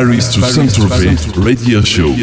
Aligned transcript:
Paris 0.00 0.30
to 0.32 0.40
Saint-Tropez 0.40 1.14
Radio 1.36 1.84
Show. 1.84 2.14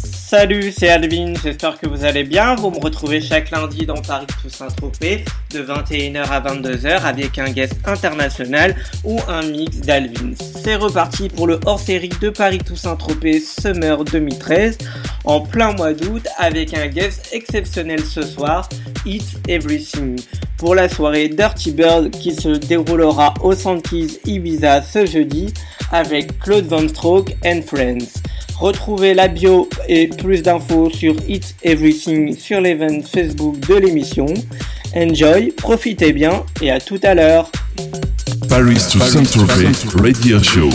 Salut, 0.00 0.70
c'est 0.70 0.90
Alvin, 0.90 1.32
j'espère 1.42 1.80
que 1.80 1.88
vous 1.88 2.04
allez 2.04 2.22
bien. 2.22 2.54
Vous 2.54 2.70
me 2.70 2.78
retrouvez 2.78 3.20
chaque 3.20 3.50
lundi 3.50 3.86
dans 3.86 4.00
Paris 4.00 4.26
to 4.40 4.48
Saint-Tropez 4.48 5.24
de 5.52 5.62
21h 5.62 6.30
à 6.30 6.40
22h 6.40 7.02
avec 7.02 7.38
un 7.38 7.50
guest 7.50 7.76
international 7.86 8.76
ou 9.04 9.18
un 9.26 9.42
mix 9.42 9.78
d'Alvin. 9.78 10.34
C'est 10.62 10.76
reparti 10.76 11.28
pour 11.28 11.46
le 11.46 11.58
hors-série 11.64 12.10
de 12.20 12.28
Paris 12.28 12.58
Toussaint 12.58 12.96
Tropez 12.96 13.40
Summer 13.40 14.04
2013 14.04 14.78
en 15.24 15.40
plein 15.40 15.72
mois 15.72 15.94
d'août 15.94 16.26
avec 16.36 16.76
un 16.76 16.88
guest 16.88 17.30
exceptionnel 17.32 18.04
ce 18.04 18.22
soir, 18.22 18.68
It's 19.06 19.36
Everything. 19.48 20.20
Pour 20.56 20.74
la 20.74 20.88
soirée 20.88 21.28
Dirty 21.28 21.72
Bird 21.72 22.10
qui 22.10 22.34
se 22.34 22.48
déroulera 22.48 23.34
au 23.42 23.54
Sankeys 23.54 24.18
Ibiza 24.26 24.82
ce 24.82 25.06
jeudi 25.06 25.52
avec 25.92 26.38
Claude 26.40 26.66
Van 26.66 26.86
Stroke 26.88 27.36
and 27.44 27.60
Friends. 27.66 28.22
Retrouvez 28.58 29.14
la 29.14 29.28
bio 29.28 29.68
et 29.88 30.08
plus 30.08 30.42
d'infos 30.42 30.90
sur 30.90 31.14
It's 31.28 31.54
Everything 31.62 32.36
sur 32.36 32.60
l'event 32.60 33.02
Facebook 33.02 33.58
de 33.68 33.74
l'émission. 33.76 34.26
Enjoy, 34.96 35.52
profitez 35.56 36.12
bien 36.12 36.44
et 36.60 36.70
à 36.70 36.80
tout 36.80 37.00
à 37.02 37.14
l'heure. 37.14 37.50
Paris 38.48 38.78
to 38.90 38.98
Saint-Tropez 38.98 39.72
Radio 39.94 40.42
Show. 40.42 40.68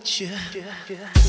with 0.00 0.20
you. 0.90 1.19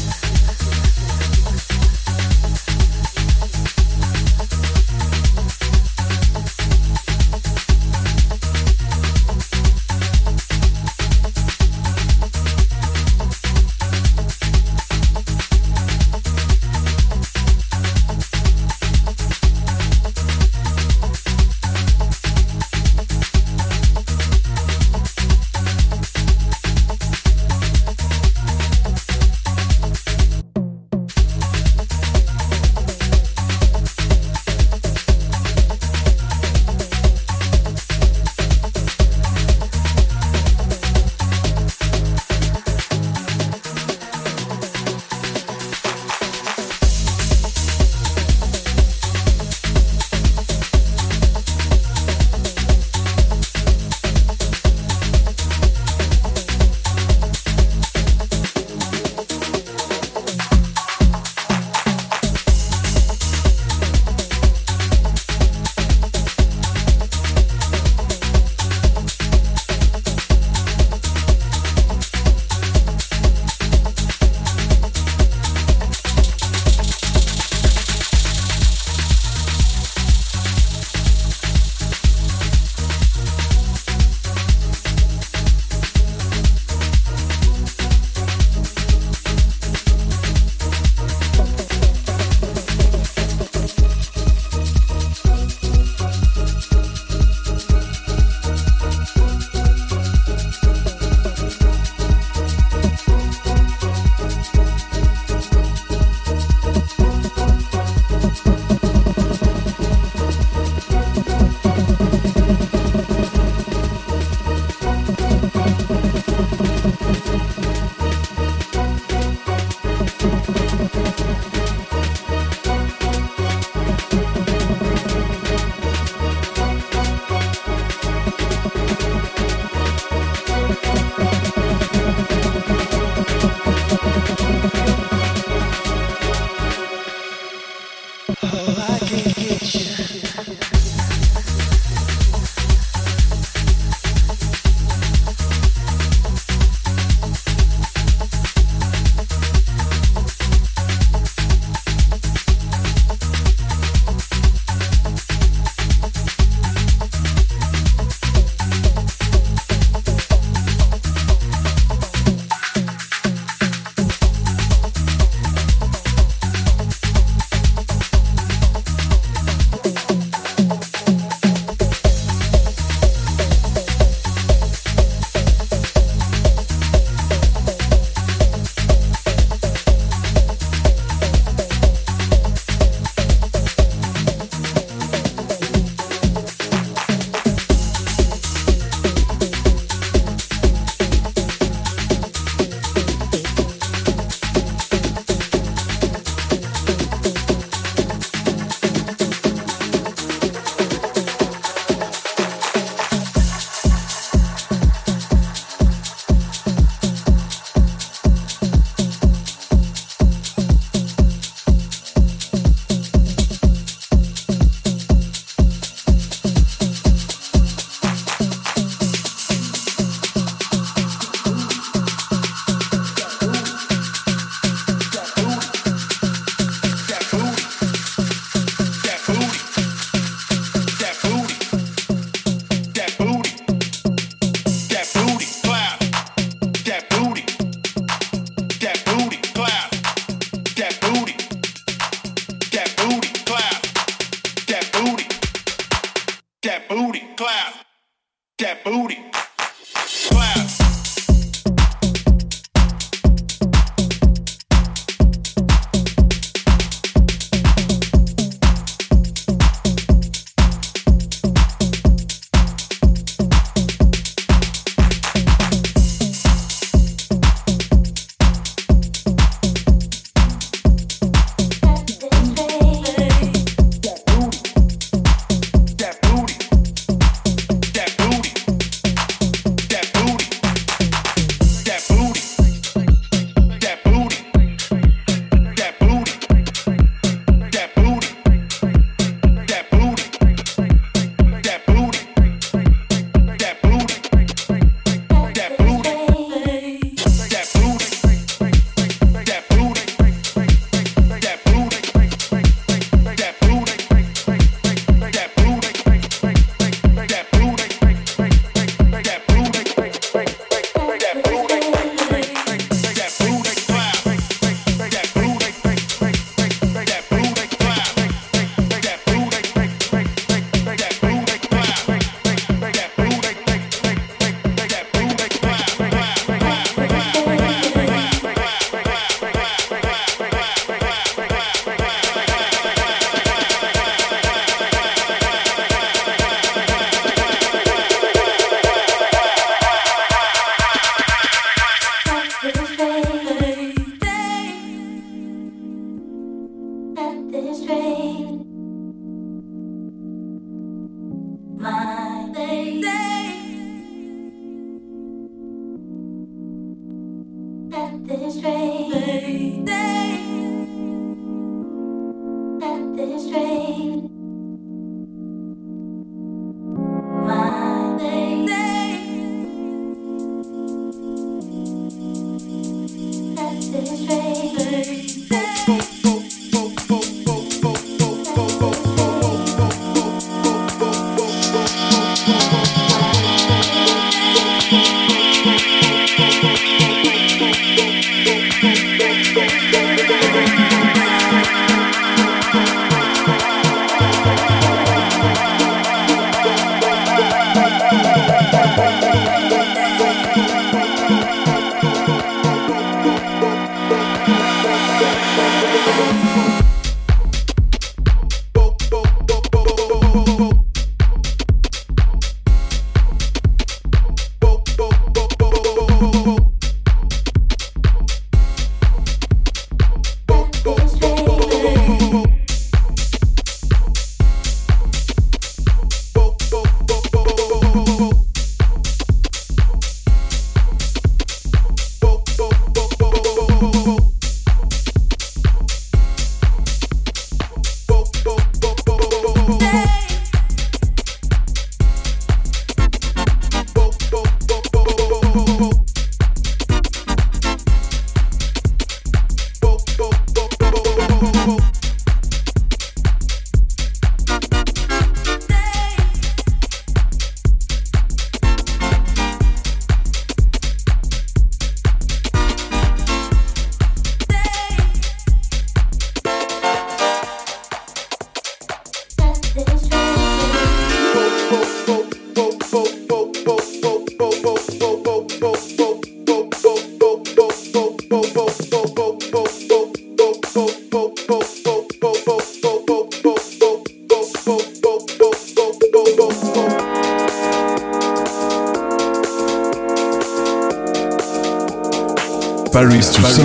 Story. 389.51 389.90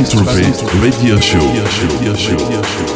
Saint-Tropez 0.07 0.63
Radio 0.81 1.19
Show. 1.21 2.96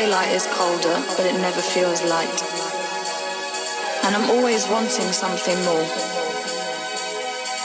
Daylight 0.00 0.34
is 0.34 0.46
colder, 0.58 0.98
but 1.14 1.22
it 1.22 1.38
never 1.38 1.62
feels 1.62 2.02
light. 2.10 2.38
And 4.02 4.10
I'm 4.16 4.26
always 4.34 4.66
wanting 4.66 5.06
something 5.14 5.54
more. 5.70 5.86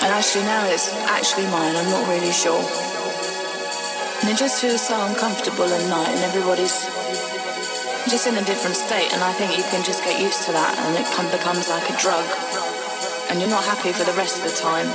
And 0.06 0.10
actually 0.14 0.46
now 0.46 0.62
it's 0.70 0.94
actually 1.10 1.48
mine, 1.50 1.74
I'm 1.74 1.90
not 1.90 2.06
really 2.06 2.30
sure. 2.30 2.62
And 4.22 4.30
it 4.30 4.38
just 4.38 4.62
feels 4.62 4.78
so 4.78 4.94
uncomfortable 5.10 5.66
at 5.66 5.84
night 5.90 6.14
and 6.14 6.22
everybody's 6.30 6.86
just 8.14 8.28
in 8.30 8.38
a 8.38 8.46
different 8.46 8.78
state 8.78 9.10
and 9.10 9.24
I 9.26 9.34
think 9.34 9.58
you 9.58 9.66
can 9.74 9.82
just 9.84 10.04
get 10.06 10.22
used 10.22 10.46
to 10.46 10.52
that 10.52 10.78
and 10.86 10.94
it 11.02 11.10
becomes 11.34 11.66
like 11.66 11.90
a 11.90 11.98
drug 11.98 12.28
and 13.34 13.42
you're 13.42 13.50
not 13.50 13.66
happy 13.66 13.92
for 13.92 14.06
the 14.06 14.14
rest 14.14 14.38
of 14.38 14.44
the 14.46 14.54
time. 14.54 14.86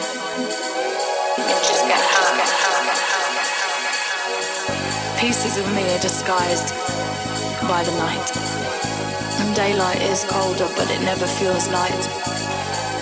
You 1.34 1.56
just 1.66 1.82
get 1.90 1.98
Pieces 5.18 5.56
of 5.58 5.66
me 5.74 5.82
are 5.94 6.00
disguised 6.00 6.93
by 7.68 7.82
the 7.84 7.96
night. 7.96 8.28
And 9.40 9.54
daylight 9.56 10.00
is 10.02 10.24
colder 10.24 10.68
but 10.76 10.90
it 10.90 11.00
never 11.00 11.26
feels 11.26 11.68
light. 11.68 12.04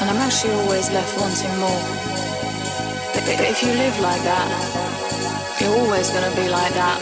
And 0.01 0.11
I'm 0.11 0.17
actually 0.17 0.55
always 0.55 0.91
left 0.91 1.19
wanting 1.19 1.55
more. 1.59 1.83
But 3.15 3.25
if 3.29 3.63
you 3.63 3.73
live 3.75 3.99
like 4.01 4.23
that, 4.23 4.49
you're 5.61 5.79
always 5.79 6.11
to 6.11 6.33
be 6.35 6.49
like 6.49 6.75
that. 6.75 7.01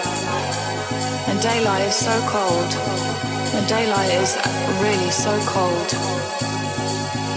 And 1.29 1.41
daylight 1.41 1.83
is 1.83 1.97
so 1.97 2.15
cold. 2.29 2.71
And 3.57 3.67
daylight 3.67 4.13
is 4.21 4.37
really 4.85 5.11
so 5.11 5.33
cold. 5.47 5.89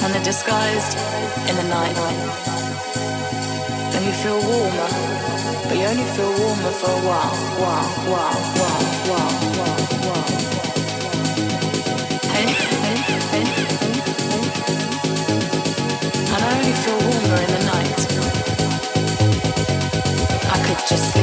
And 0.04 0.14
they're 0.14 0.24
disguised 0.24 0.98
in 1.50 1.56
the 1.56 1.68
night. 1.68 1.96
And 3.96 4.06
you 4.06 4.14
feel 4.24 4.40
warmer. 4.40 4.90
But 5.68 5.78
you 5.78 5.86
only 5.86 6.08
feel 6.16 6.32
warmer 6.40 6.72
for 6.72 6.92
a 6.92 7.02
while, 7.08 7.36
while, 7.62 7.90
while, 8.12 8.42
while, 8.60 9.10
while. 9.10 9.43
Just 20.96 21.23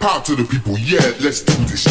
Power 0.00 0.22
to 0.22 0.34
the 0.34 0.44
people, 0.44 0.78
yeah, 0.78 1.12
let's 1.20 1.42
do 1.42 1.52
this. 1.66 1.84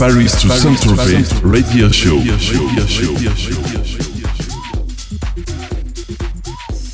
Paris 0.00 0.32
to 0.40 0.48
Saint-Tropez 0.48 1.24
Radio 1.44 1.90
Show. 1.92 2.20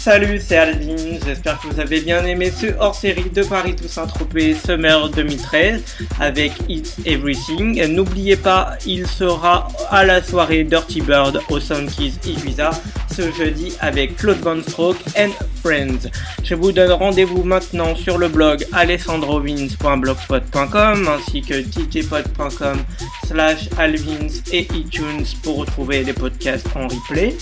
Salut, 0.07 0.41
c'est 0.41 0.57
Alvin. 0.57 0.97
J'espère 1.25 1.61
que 1.61 1.67
vous 1.67 1.81
avez 1.81 2.01
bien 2.01 2.25
aimé 2.25 2.53
ce 2.57 2.67
hors-série 2.79 3.31
de 3.31 3.43
Paris 3.43 3.75
Toussaint 3.75 4.07
Tropez 4.07 4.55
Summer 4.55 5.09
2013 5.09 5.83
avec 6.21 6.53
It's 6.69 6.97
Everything. 7.05 7.85
N'oubliez 7.89 8.37
pas, 8.37 8.77
il 8.87 9.07
sera 9.07 9.67
à 9.91 10.05
la 10.05 10.23
soirée 10.23 10.63
Dirty 10.63 11.01
Bird 11.01 11.41
au 11.49 11.59
Sunkeys 11.59 12.15
Ibiza 12.25 12.71
jeudi 13.37 13.73
avec 13.81 14.17
Claude 14.17 14.39
Van 14.39 14.57
and 14.57 15.33
Friends. 15.63 16.09
Je 16.43 16.55
vous 16.55 16.73
donne 16.73 16.93
rendez-vous 16.93 17.43
maintenant 17.43 17.95
sur 17.97 18.17
le 18.19 18.29
blog 18.29 18.67
alessandrovins.blogspot.com 18.73 21.09
ainsi 21.09 21.43
que 21.43 21.63
djpod.com 21.63 22.79
slash 23.37 23.69
alvins 23.77 24.33
et 24.51 24.67
iTunes 24.73 25.27
pour 25.43 25.59
retrouver 25.59 26.03
les 26.03 26.15
podcasts 26.15 26.67
en 26.75 26.89
replay. 26.89 27.37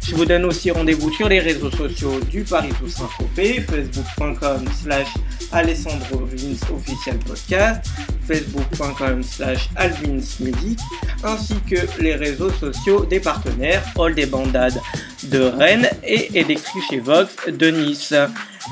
Je 0.00 0.14
vous 0.14 0.24
donne 0.24 0.44
aussi 0.44 0.70
rendez-vous 0.70 1.10
sur 1.12 1.28
les 1.28 1.40
réseaux 1.40 1.72
sociaux 1.72 2.20
du 2.30 2.44
Paris 2.44 2.70
Toussaint 2.78 3.08
Tropez, 3.18 3.60
facebook.com 3.62 4.64
slash 4.80 5.08
Alessandro 5.50 6.24
Vince 6.24 6.60
officiel 6.72 7.18
podcast, 7.26 7.84
facebook.com 8.28 9.24
slash 9.24 9.68
alvinsmusic, 9.74 10.78
ainsi 11.24 11.56
que 11.68 12.00
les 12.00 12.14
réseaux 12.14 12.52
sociaux 12.52 13.04
des 13.04 13.18
partenaires 13.18 13.82
All 13.98 14.14
des 14.14 14.26
Bandades 14.26 14.80
de 15.24 15.40
Rennes 15.40 15.90
et 16.04 16.30
Electric 16.38 16.84
chez 16.88 17.00
Vox 17.00 17.34
de 17.48 17.70
Nice. 17.72 18.14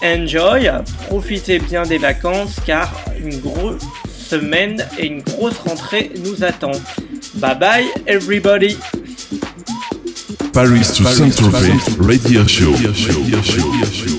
Enjoy, 0.04 0.70
profitez 1.08 1.58
bien 1.58 1.82
des 1.82 1.98
vacances 1.98 2.54
car 2.64 2.94
une 3.20 3.40
grosse 3.40 3.82
semaine 4.28 4.86
et 4.98 5.06
une 5.06 5.22
grosse 5.22 5.58
rentrée 5.58 6.10
nous 6.24 6.44
attend. 6.44 6.72
Bye 7.34 7.58
bye 7.58 7.86
everybody! 8.06 8.76
Paris 10.52 10.92
to 10.96 11.04
Saint-Tropez 11.04 11.72
Radio 12.00 12.46
Show. 12.46 12.72
Baby 12.72 14.17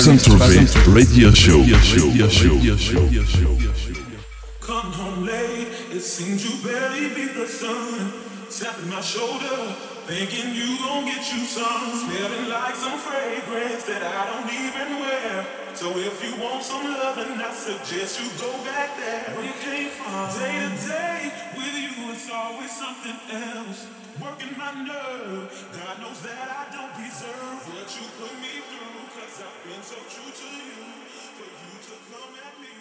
Saint-Tropez 0.00 0.72
radio 0.88 1.30
show. 1.30 1.60
Come 4.60 4.92
home 4.96 5.26
late, 5.26 5.68
it 5.92 6.00
seems 6.00 6.40
you 6.40 6.56
barely 6.64 7.12
beat 7.14 7.34
the 7.34 7.46
sun. 7.46 8.10
Tapping 8.48 8.88
my 8.88 9.02
shoulder, 9.02 9.76
thinking 10.08 10.54
you 10.56 10.78
gon' 10.78 11.04
get 11.04 11.20
you 11.32 11.44
some. 11.44 11.92
Smelling 12.00 12.48
like 12.48 12.74
some 12.76 12.98
fragrance 12.98 13.84
that 13.84 14.00
I 14.00 14.24
don't 14.32 14.48
even 14.48 15.04
wear. 15.04 15.46
So 15.74 15.92
if 15.92 16.16
you 16.24 16.32
want 16.40 16.64
some 16.64 16.82
loving, 16.82 17.36
I 17.36 17.52
suggest 17.52 18.24
you 18.24 18.28
go 18.40 18.50
back 18.64 18.96
there. 18.96 19.36
We 19.36 19.52
came 19.60 19.90
from 19.90 20.32
day 20.40 20.64
to 20.64 20.70
day 20.88 21.30
with 21.56 21.76
you, 21.76 21.92
it's 22.08 22.30
always 22.32 22.72
something 22.72 23.20
else. 23.36 23.86
Working 24.16 24.56
my 24.56 24.72
nerve, 24.80 25.44
God 25.76 26.00
knows 26.00 26.20
that 26.24 26.48
I 26.48 26.72
don't 26.72 26.94
deserve 27.04 27.60
what 27.68 27.88
you 27.92 28.04
put 28.16 28.32
me 28.40 28.64
through, 28.64 28.99
Cause 29.30 29.42
I've 29.46 29.62
been 29.62 29.82
so 29.84 29.94
true 29.94 30.26
to 30.26 30.48
you, 30.58 30.82
for 31.38 31.46
you 31.46 31.78
to 31.86 31.94
come 32.10 32.34
at 32.34 32.60
me. 32.60 32.79